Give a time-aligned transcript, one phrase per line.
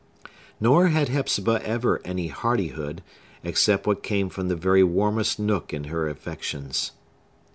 [0.59, 3.03] Nor had Hepzibah ever any hardihood,
[3.43, 6.93] except what came from the very warmest nook in her affections.